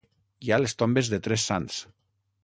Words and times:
Hi 0.45 0.53
ha 0.53 0.57
les 0.61 0.73
tombes 0.79 1.11
de 1.13 1.19
tres 1.27 1.45
sants. 1.51 1.77